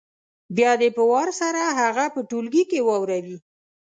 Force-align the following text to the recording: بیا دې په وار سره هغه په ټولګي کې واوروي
بیا 0.55 0.71
دې 0.81 0.89
په 0.97 1.03
وار 1.11 1.29
سره 1.41 1.61
هغه 1.79 2.05
په 2.15 2.19
ټولګي 2.29 2.63
کې 2.71 2.79
واوروي 2.87 3.37